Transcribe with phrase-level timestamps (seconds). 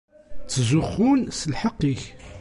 [0.43, 2.01] Ttzuxxun s lḥeqq-ik.